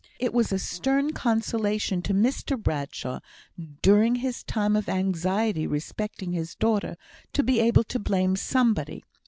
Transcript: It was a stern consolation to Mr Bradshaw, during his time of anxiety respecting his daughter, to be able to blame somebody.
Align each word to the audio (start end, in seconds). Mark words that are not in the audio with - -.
It 0.19 0.33
was 0.33 0.51
a 0.51 0.57
stern 0.57 1.13
consolation 1.13 2.01
to 2.01 2.13
Mr 2.15 2.59
Bradshaw, 2.59 3.19
during 3.83 4.15
his 4.15 4.41
time 4.43 4.75
of 4.75 4.89
anxiety 4.89 5.67
respecting 5.67 6.31
his 6.31 6.55
daughter, 6.55 6.95
to 7.33 7.43
be 7.43 7.59
able 7.59 7.83
to 7.83 7.99
blame 7.99 8.35
somebody. 8.35 9.03